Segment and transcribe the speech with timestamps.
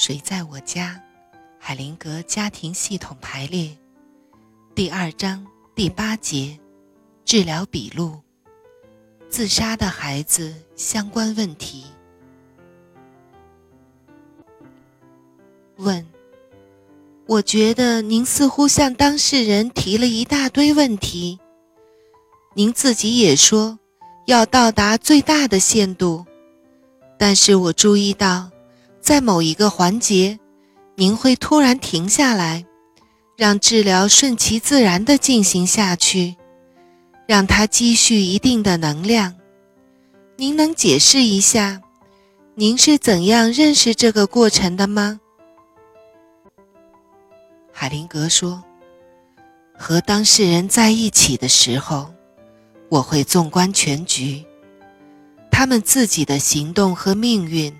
[0.00, 1.02] 谁在我家？
[1.58, 3.76] 海灵格家庭系统排列，
[4.72, 6.56] 第二章第八节，
[7.24, 8.20] 治疗笔录。
[9.28, 11.86] 自杀的孩子相关问题。
[15.78, 16.06] 问：
[17.26, 21.40] 我觉得您似乎向当事人提了一大堆问题。
[22.54, 23.80] 您自己也说
[24.26, 26.24] 要到达最大的限度，
[27.18, 28.52] 但是我注意到，
[29.08, 30.38] 在某一个环节，
[30.94, 32.66] 您会突然停下来，
[33.38, 36.36] 让治疗顺其自然地进行下去。
[37.26, 39.34] 让它积蓄一定的能量。
[40.36, 41.80] 您能解释一下，
[42.54, 45.18] 您是怎样认识这个过程的吗？
[47.72, 48.62] 海灵格说
[49.74, 52.12] ：“和当事人在一起的时候，
[52.90, 54.44] 我会纵观全局，
[55.50, 57.74] 他们自己的行动和命运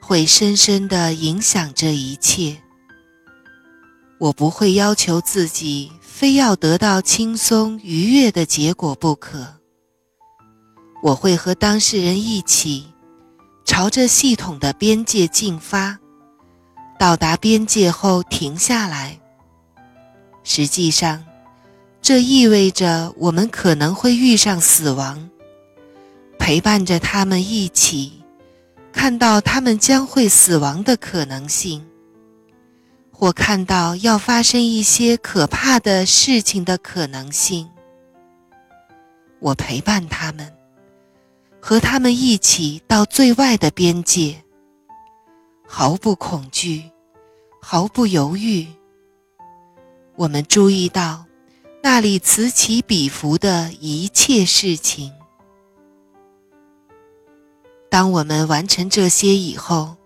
[0.00, 2.56] 会深深地影响这一切。
[4.18, 9.54] 我不会要求自己。”非要得到轻松愉悦的结果不可。
[11.02, 12.88] 我会和当事人一起，
[13.64, 15.98] 朝着系统的边界进发，
[16.98, 19.18] 到达边界后停下来。
[20.44, 21.24] 实际上，
[22.02, 25.30] 这意味着我们可能会遇上死亡，
[26.38, 28.19] 陪伴着他们一起，
[28.92, 31.84] 看到他们将会死亡的可能性。
[33.12, 37.68] 或看到要发生一些可怕的事情的可能性，
[39.40, 40.50] 我陪伴他们，
[41.60, 44.42] 和他们一起到最外的边界，
[45.68, 46.90] 毫不恐惧，
[47.60, 48.66] 毫不犹豫。
[50.16, 51.26] 我们注意到
[51.82, 55.12] 那里此起彼伏的一切事情。
[57.90, 59.96] 当我们完成这些以后，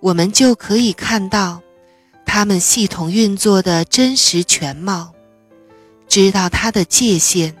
[0.00, 1.62] 我们就可以看到。
[2.26, 5.14] 他们系统运作的真实全貌，
[6.08, 7.54] 知道它的界限。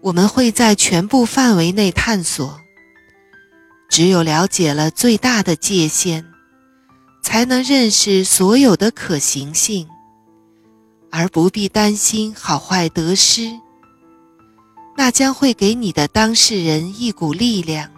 [0.00, 2.58] 我们会在全部范围内探索。
[3.90, 6.24] 只有了解了最大的界限，
[7.22, 9.86] 才能认识所有的可行性，
[11.10, 13.50] 而不必担心好坏得失。
[14.96, 17.90] 那将会给你的当事人一股力量。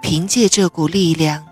[0.00, 1.46] 凭借这股力量。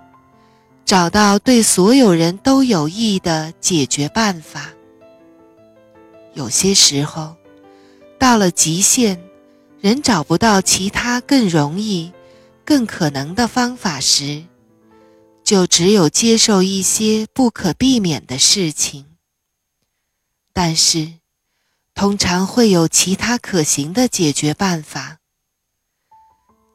[0.85, 4.71] 找到对所有人都有益的解决办法。
[6.33, 7.37] 有些时候，
[8.19, 9.21] 到了极限，
[9.81, 12.13] 人找不到其他更容易、
[12.65, 14.45] 更可能的方法时，
[15.45, 19.05] 就只有接受一些不可避免的事情。
[20.53, 21.13] 但是，
[21.95, 25.08] 通常会有其他可行的解决办法。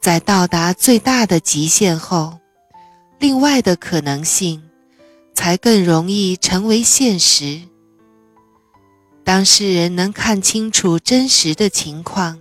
[0.03, 2.37] 在到达最大的极限后。
[3.19, 4.61] 另外的可能性，
[5.33, 7.61] 才更容易成为现实。
[9.23, 12.37] 当事人能看清楚真实的情况，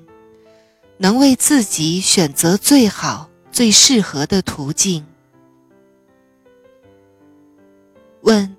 [0.96, 5.06] 能为自己选择最好、最适合的途径。
[8.22, 8.56] 问：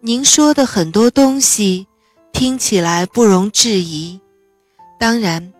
[0.00, 1.86] 您说的很多东西
[2.32, 4.18] 听起来不容置疑。
[4.98, 5.52] 当然，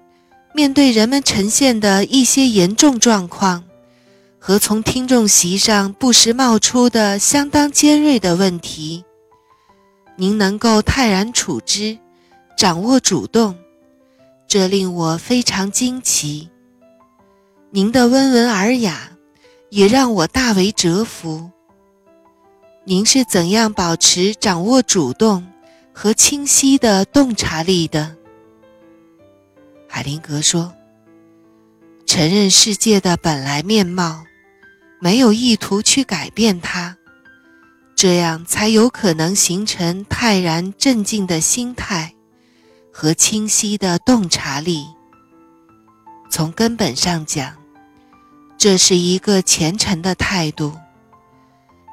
[0.58, 3.62] 面对人们呈现的一些严重状况。
[4.40, 9.04] 和从听众席上不时冒出的相当尖锐的问题，
[10.16, 11.96] 您能够泰然处之，
[12.56, 13.54] 掌握主动，
[14.48, 16.48] 这令我非常惊奇。
[17.70, 19.10] 您的温文尔雅
[19.70, 21.52] 也让我大为折服。
[22.82, 25.46] 您是怎样保持掌握主动
[25.92, 28.17] 和清晰的洞察力的？
[29.88, 30.74] 海灵格说
[32.06, 34.24] ：“承认世界的本来面貌。”
[35.00, 36.96] 没有意图去改变它，
[37.94, 42.14] 这样才有可能形成泰然镇静的心态
[42.92, 44.88] 和清晰的洞察力。
[46.32, 47.54] 从根本上讲，
[48.58, 50.76] 这是一个虔诚的态度，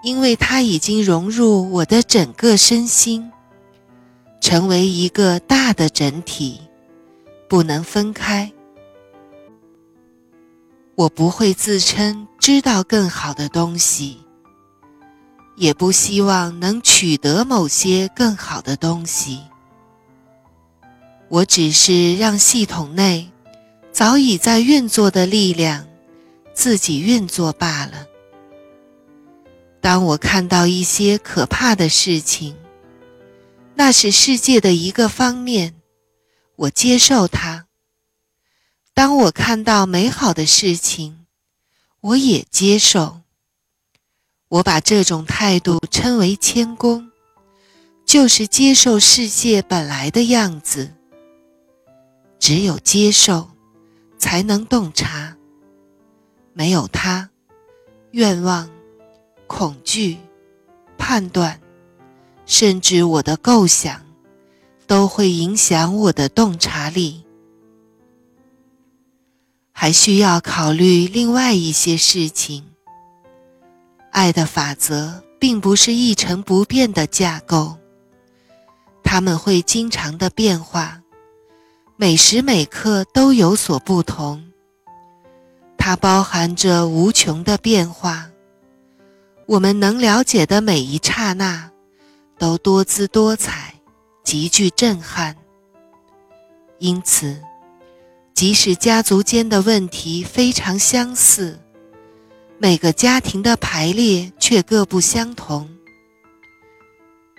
[0.02, 3.32] 因为它已经融入我的整个身心，
[4.42, 6.60] 成为一个大的整体，
[7.48, 8.52] 不能分开。
[10.96, 14.20] 我不会自称知道更好的东西，
[15.58, 19.42] 也不希望能取得某些更好的东西。
[21.28, 23.30] 我只是让系统内
[23.92, 25.86] 早已在运作的力量
[26.54, 28.06] 自己运作罢了。
[29.82, 32.56] 当我看到一些可怕的事情，
[33.76, 35.76] 那是世界的一个方面，
[36.56, 37.68] 我接受它。
[38.94, 41.26] 当我看到美好的事情，
[42.02, 43.22] 我也接受。
[44.48, 47.12] 我把这种态度称为谦恭，
[48.06, 50.94] 就是接受世界本来的样子。
[52.40, 53.50] 只有接受，
[54.18, 55.36] 才能洞察。
[56.54, 57.30] 没有它，
[58.12, 58.70] 愿望、
[59.48, 60.18] 恐惧、
[60.98, 61.60] 判断，
[62.46, 64.05] 甚至我的构想，
[64.88, 67.24] 都会影响我的洞察力。
[69.72, 72.64] 还需要考虑另外一些事情。
[74.12, 77.78] 爱的法则并不是一成不变的架构，
[79.04, 81.02] 它们会经常的变化，
[81.98, 84.42] 每时每刻都有所不同。
[85.78, 88.32] 它包含着无穷的变化，
[89.46, 91.70] 我们能了解的每一刹那，
[92.40, 93.75] 都多姿多彩，
[94.26, 95.38] 极具震撼。
[96.80, 97.42] 因此，
[98.34, 101.58] 即使家族间的问题非常相似。
[102.58, 105.70] 每个家庭的排列却各不相同。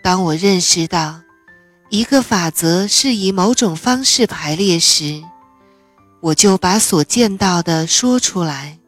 [0.03, 1.21] 当我认识到
[1.91, 5.23] 一个法则是以某种方式排列时，
[6.21, 8.79] 我就把所见到的说出来。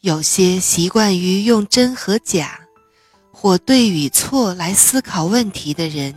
[0.00, 2.61] 有些习惯于用真和假，
[3.42, 6.14] 或对与错来思考问题的人，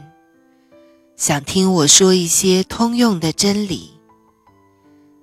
[1.16, 3.90] 想听我说一些通用的真理，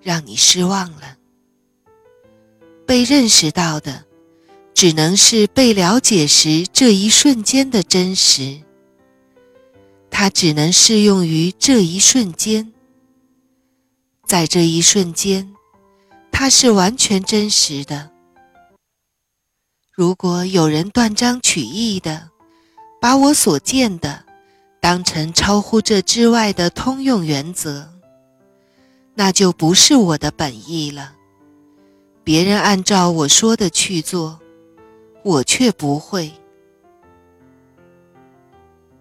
[0.02, 1.16] 让你失望了。
[2.84, 4.04] 被认识到的，
[4.74, 8.62] 只能是被了解时这一瞬间的真实。
[10.10, 12.72] 它只能适用于这一瞬间。
[14.26, 15.54] 在这一瞬间，
[16.32, 18.10] 它是完全真实的。
[20.02, 22.30] 如果有人断章取义的
[23.00, 24.24] 把我所见的
[24.80, 27.88] 当成超乎这之外的通用原则，
[29.14, 31.12] 那就不是我的本意了。
[32.24, 34.40] 别人按照我说的去做，
[35.22, 36.32] 我却不会。